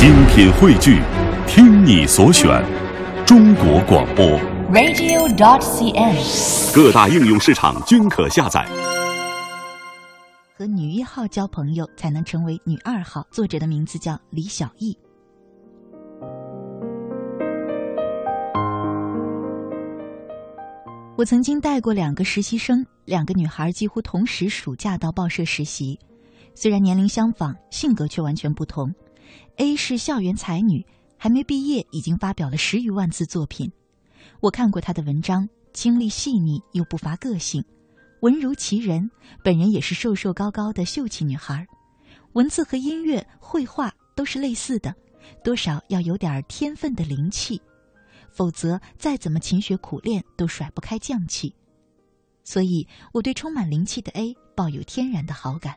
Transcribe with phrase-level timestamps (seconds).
[0.00, 1.02] 精品汇聚，
[1.46, 2.64] 听你所选，
[3.26, 4.24] 中国广播。
[4.72, 6.74] radio.dot.cn，。
[6.74, 8.66] 各大应用市场均可下载。
[10.56, 13.26] 和女一号交朋友，才能成为女二号。
[13.30, 14.96] 作者的名字叫李小艺。
[21.14, 26.00] 我曾经带过两个实习生，两个女孩几乎同时暑假到报社实习，
[26.54, 28.90] 虽然年龄相仿，性格却完全不同。
[29.56, 30.84] A 是校园才女，
[31.16, 33.70] 还没毕业已经发表了十余万字作品。
[34.40, 37.64] 我看过她的文章，经历细腻又不乏个性，
[38.20, 39.10] 文如其人。
[39.42, 41.66] 本人也是瘦瘦高高的秀气女孩，
[42.32, 44.94] 文字和音乐、绘画都是类似的，
[45.44, 47.60] 多少要有点天分的灵气。
[48.30, 51.54] 否则，再怎么勤学苦练，都甩不开匠气。
[52.44, 55.76] 所以，我对充满灵气的 A 抱有天然的好感。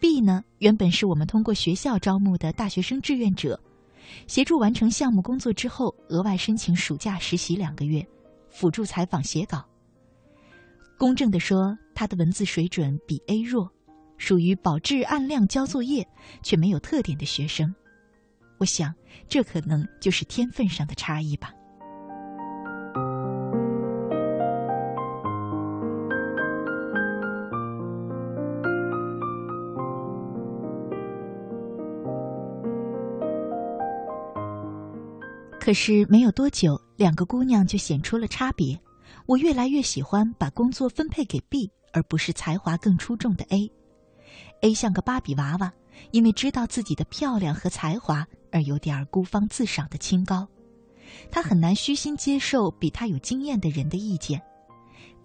[0.00, 3.58] B 呢，原本是我们通过学校招募的大学生志愿者，
[4.26, 8.06] 协助完成项目工作之后，额外申请暑假实习两个月，
[8.50, 9.64] 辅助采访写稿。
[10.98, 13.70] 公正地说，他的文字水准比 A 弱，
[14.18, 16.06] 属于保质按量交作业
[16.42, 17.74] 却没有特点的学生。
[18.58, 18.94] 我想，
[19.28, 21.52] 这可能就是天分上的差异吧。
[35.64, 38.78] 可是没有多久，两个姑娘就显出了差别。
[39.24, 43.72] 我越来越喜欢把工作分配给 B，而不是才华更出众的 A。
[44.60, 45.72] A 像个芭比娃娃。
[46.10, 50.46] 因为知道自己的漂亮和才华而有点孤芳自赏的清高，
[51.30, 54.42] 他很难虚心接受比他有经验的人的意见。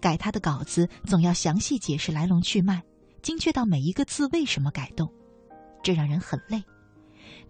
[0.00, 2.82] 改他的稿子总要详细解释来龙去脉，
[3.20, 5.12] 精确到每一个字为什么改动，
[5.82, 6.62] 这让人很累。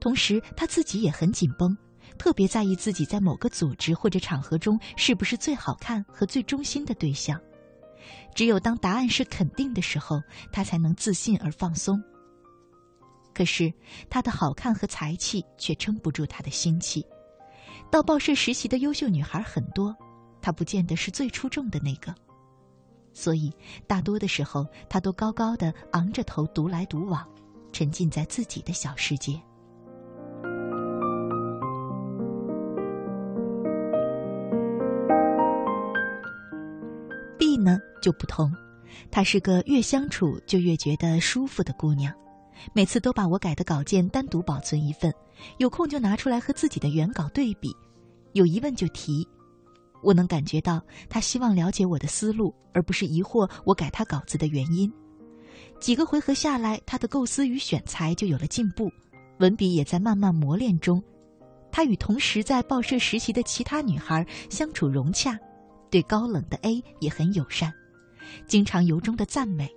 [0.00, 1.76] 同时他自己也很紧绷，
[2.20, 7.40] 特别在意自己在某个组织或者场合中是不是最好看和最忠心的对象。
[8.34, 10.20] 只有当答案是肯定的时候，
[10.52, 11.98] 他才能自信而放松。
[13.32, 13.72] 可是，
[14.10, 17.02] 她的好看和才气却撑不住她的心气。
[17.90, 19.96] 到报社实习的优秀女孩很多，
[20.42, 22.14] 她不见得是最出众的那个。
[23.14, 23.50] 所以，
[23.86, 27.26] 大多的时候，她都高高的昂着头独来独往，
[27.72, 29.40] 沉浸在自己的小世界。
[37.40, 38.54] B 呢就不同，
[39.10, 42.12] 她是个越相处就越觉得舒服的姑娘。
[42.74, 45.10] 每次都把我改的稿件单独保存一份，
[45.56, 47.74] 有空就拿出来和自己的原稿对比，
[48.34, 49.26] 有疑问就提。
[50.02, 54.92] 我能感觉到他希望了解我的思路，而不是疑惑我改他稿子的原因。
[55.80, 58.90] 几个回合下来，他的构思与选材就有了进步，
[59.38, 61.02] 文笔也在慢慢磨练中。
[61.72, 65.38] 他与同时在报社实习的其他女孩相处融洽，
[65.90, 67.72] 对高冷的 A 也很友善，
[68.46, 69.70] 经常由衷的赞美。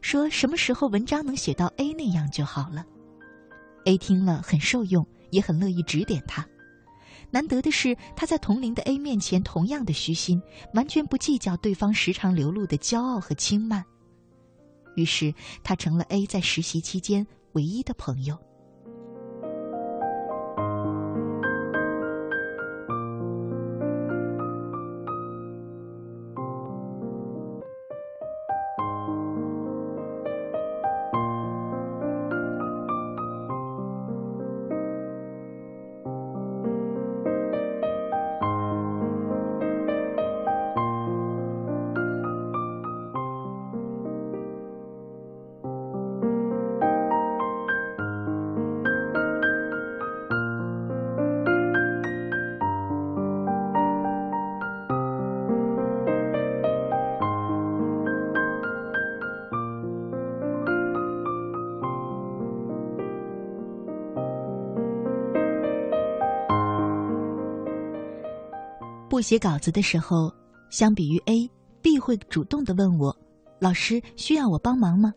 [0.00, 2.84] 说什么时候文章能写到 A 那样就好了。
[3.84, 6.46] A 听了很受用，也很乐意指点他。
[7.30, 10.42] 难得的是，他在同龄的 A 面前同样的虚心，
[10.74, 13.84] 完全不计较对方时常流露的骄傲和轻慢。
[14.96, 15.32] 于是，
[15.64, 18.38] 他成了 A 在实习期间唯一的朋友。
[69.12, 70.34] 不写稿子的时候，
[70.70, 73.14] 相比于 A，B 会主动的问我
[73.60, 75.12] ：“老师需要我帮忙吗？”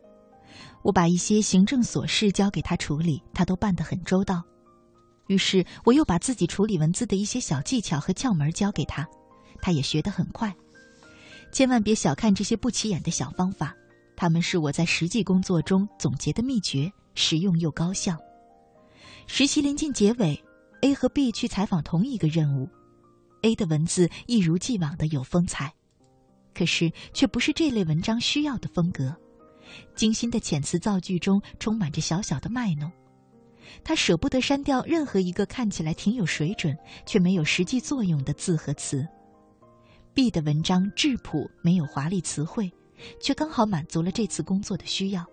[0.84, 4.44] 我把一些行政琐事交给他处理，他都办得很周到。
[5.28, 9.08] 于是我又把自己处理文字的一些小技巧和窍门教给他，
[9.62, 10.54] 他也学得很快。
[11.54, 13.74] 千万别小看这些不起眼的小方法，
[14.18, 18.18] 他们是我在实际工作中总结的秘诀，实用又高效。
[19.26, 20.44] 实习临近结尾
[20.82, 22.68] ，A 和 B 去采访同一个任务。
[23.46, 25.72] A 的文字一如既往的有风采，
[26.52, 29.16] 可是却不是这类文章需要的风格。
[29.96, 32.92] 精心的遣词造句中充满着小小的卖弄。
[33.84, 36.76] 他舍不得删掉任何一个看起来挺有水准
[37.06, 39.08] 却没有实际作用的字和词。
[40.16, 42.72] B 的文章质朴，没有华丽词汇，
[43.22, 45.24] 却刚好满足了这次工作的需要。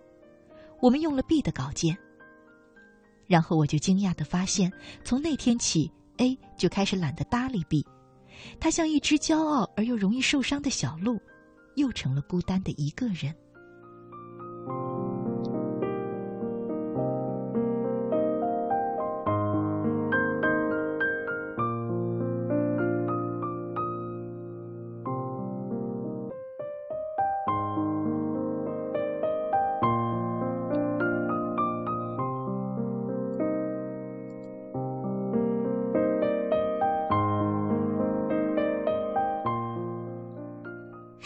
[0.80, 1.96] 我们用了 B 的稿件，
[3.26, 4.70] 然后我就惊讶的发现，
[5.02, 7.86] 从那天起，A 就开始懒得搭理 B，
[8.60, 11.20] 他像一只骄傲而又容易受伤的小鹿，
[11.76, 13.34] 又成了孤单的一个人。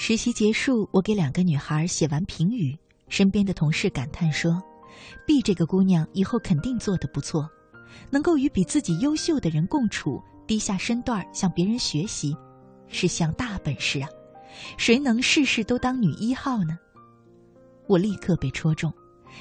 [0.09, 4.63] 实习结束，我给两个女孩写完评语，身边的同事感叹说
[5.27, 7.51] ：“B 这个姑娘以后肯定做得不错，
[8.09, 12.37] 能够与比自己优秀的人共处，低下身段向别人学习，
[12.87, 14.09] 是项大本事啊！
[14.79, 16.79] 谁能事事都当女一号呢？”
[17.89, 18.95] 我立刻被戳中，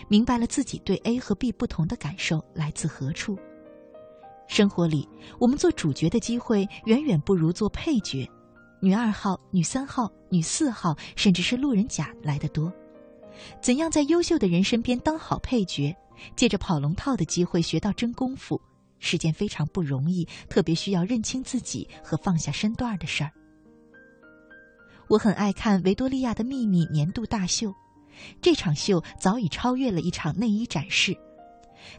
[0.08, 3.38] 明白了自己对 A 和 B 不同的感受来自何处。
[4.48, 5.08] 生活里，
[5.40, 8.28] 我们做主角的机会远远不如做配角。
[8.82, 12.72] 女二号、女三号、女四号，甚至是路人甲来的多。
[13.62, 15.96] 怎样在优秀的人身边当好配角，
[16.36, 18.62] 借着跑龙套的机会学到真功夫，
[19.00, 23.32] 是件非常不容易、特别需要认清自己和放下身段的事儿。
[25.08, 27.74] 我很爱看维多利亚的秘密年度大秀，
[28.42, 31.16] 这场秀早已超越了一场内衣展示，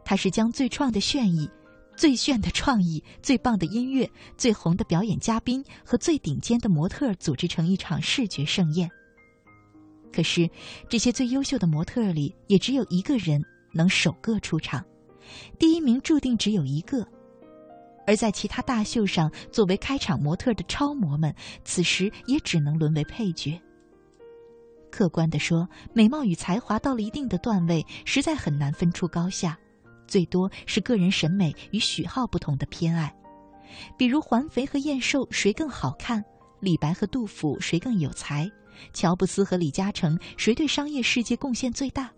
[0.04, 1.48] 它是将最创的炫艺。
[1.96, 8.90] 最炫的创意、最棒的音乐、最红的表演嘉宾和最顶尖的模特组织成一场视觉盛宴。
[10.12, 10.48] 可是，
[10.88, 14.84] 这些最优秀的模特里，也只有一个人能首个出场，
[15.58, 17.06] 第一名注定只有一个。
[18.06, 21.34] 而在其他大秀上，作为开场模特的超模们，
[21.64, 23.60] 此时也只能沦为配角。
[24.90, 29.58] 客观地说，美貌与才华到了一定的段位，实在很难分出高下。
[30.06, 33.14] 最多是个人审美与喜好不同的偏爱，
[33.98, 36.24] 比如环肥和燕瘦谁更好看，
[36.60, 38.50] 李白和杜甫谁更有才，
[38.92, 42.10] 乔布斯和李嘉诚谁对商业世界贡献最大，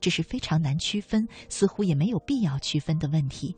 [0.00, 3.56] 这是非常难区分，似乎也没有必要区分的问题。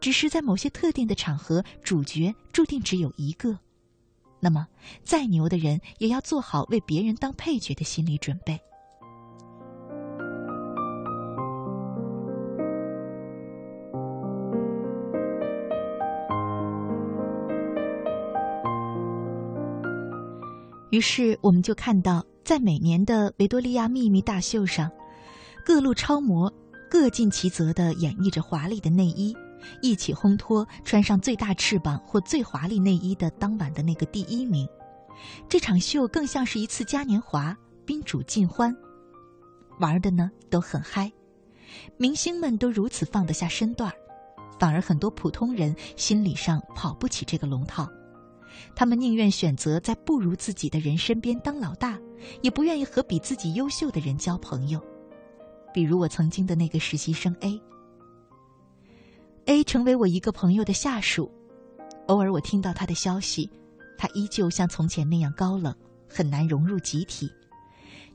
[0.00, 3.58] 只是在某些特定的场合，主角注定只有一个，
[4.38, 4.66] 那么
[5.02, 8.60] 再牛的人也要做好为别人当配角的心理准备。
[20.92, 24.90] 于是，我们就看到，在每年的维多利亚秘密大秀上，
[25.64, 26.52] 各路超模
[26.90, 29.34] 各尽其责地演绎着华丽的内衣，
[29.80, 34.68] 一起烘托穿上最大翅膀或最华丽内衣的当晚的那个第一名。
[35.48, 37.56] 这场秀更像是一次嘉年华，
[37.86, 38.76] 宾主尽欢，
[39.80, 41.10] 玩的呢都很嗨。
[41.96, 43.90] 明星们都如此放得下身段
[44.58, 47.88] 反而很多普通人心理上跑不起这个龙套。
[48.74, 51.98] 他们宁愿选择在不如自己的人身边当老大，
[52.40, 54.80] 也不愿意和比自己优秀的人交朋友。
[55.72, 57.60] 比如我曾经的那个实习生 A。
[59.46, 61.32] A 成为我一个朋友的下属，
[62.06, 63.50] 偶尔我听到他的消息，
[63.98, 65.74] 他依旧像从前那样高冷，
[66.08, 67.28] 很难融入集体。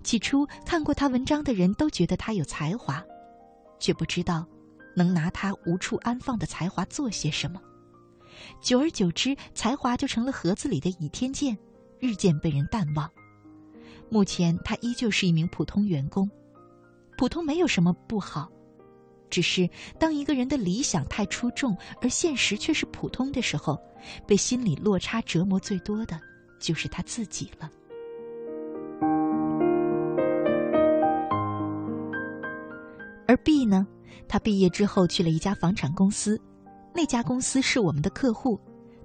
[0.04, 3.04] 起初看过他文章的人都觉得他有才华，
[3.80, 4.48] 却不知道
[4.96, 7.60] 能拿他无处安放的才华做些什么。
[8.62, 11.58] 久而久之，才华就成了盒子里的倚天剑，
[12.00, 13.10] 日渐被人淡忘。
[14.10, 16.29] 目前，他依旧是一名普通员工。
[17.17, 18.50] 普通没有什么不好，
[19.29, 23.77] 只是当一个人的理想太出众，而现实却是普通的时候，
[24.25, 26.20] 被心理落差折磨最多的
[26.60, 27.72] 就是他自己了。
[33.27, 33.86] 而 B 呢？
[34.29, 36.39] 他毕业之后去了一家房产公司。
[36.98, 38.60] 那家公司是我们的客户，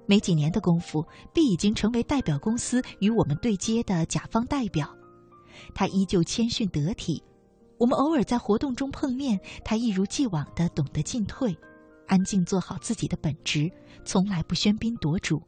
[0.07, 4.91] 没几年的功夫，B 已经成为代表公司与我们对接的甲方代表。
[5.75, 7.23] 他依旧谦逊得体，
[7.77, 11.55] 我们偶尔在活动中碰面，他一如既往的懂得进退，
[12.07, 13.71] 安静做好自己的本职，
[14.03, 15.39] 从来不喧宾夺主。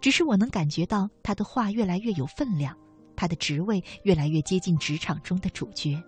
[0.00, 2.78] 只是我能感觉到他的话越来越有分量，
[3.16, 6.00] 他的职位越来越接近职场中的主角。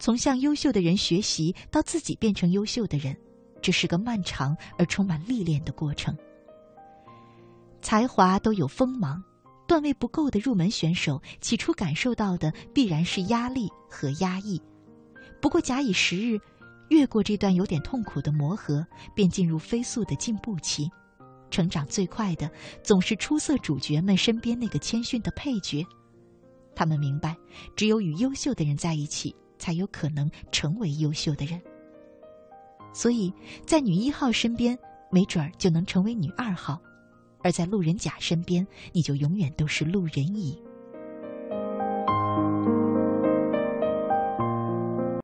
[0.00, 3.16] 从向优秀的人学习到自己变成优秀的人。
[3.64, 6.14] 这是个漫长而充满历练的过程。
[7.80, 9.24] 才华都有锋芒，
[9.66, 14.60] 段位不够的入门选手起初感受到的必然是压力和压抑。
[15.40, 16.38] 不过假以时日，
[16.90, 20.86] 越过这段有点痛苦的磨合，便进入飞速的进步期。
[21.50, 22.50] 成长最快的，
[22.82, 25.82] 总是出色主角们身边那个谦逊的配角。
[26.76, 27.34] 他们明白，
[27.74, 31.58] 只有与优秀的人在一起，才有可能成为优秀的人。
[32.94, 33.30] 所以
[33.66, 34.78] 在女一号身边，
[35.10, 36.80] 没准儿就能成为女二号；
[37.42, 40.58] 而在路人甲身边，你就永远都是路人乙。